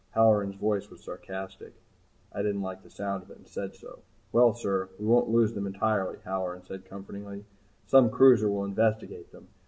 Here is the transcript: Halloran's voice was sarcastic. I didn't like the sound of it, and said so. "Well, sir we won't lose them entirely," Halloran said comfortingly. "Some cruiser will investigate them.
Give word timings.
Halloran's 0.15 0.55
voice 0.55 0.89
was 0.89 1.03
sarcastic. 1.03 1.75
I 2.31 2.41
didn't 2.41 2.63
like 2.63 2.81
the 2.81 2.89
sound 2.89 3.21
of 3.21 3.29
it, 3.29 3.37
and 3.37 3.47
said 3.47 3.75
so. 3.75 3.99
"Well, 4.31 4.51
sir 4.55 4.89
we 4.97 5.05
won't 5.05 5.29
lose 5.29 5.53
them 5.53 5.67
entirely," 5.67 6.17
Halloran 6.25 6.63
said 6.65 6.85
comfortingly. 6.89 7.45
"Some 7.85 8.09
cruiser 8.09 8.49
will 8.49 8.65
investigate 8.65 9.31
them. 9.31 9.49